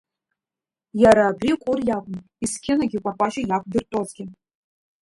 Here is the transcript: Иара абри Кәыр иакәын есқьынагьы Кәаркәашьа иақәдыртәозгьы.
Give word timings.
Иара 1.01 1.23
абри 1.29 1.53
Кәыр 1.61 1.79
иакәын 1.83 2.19
есқьынагьы 2.43 2.99
Кәаркәашьа 3.03 3.41
иақәдыртәозгьы. 3.43 4.23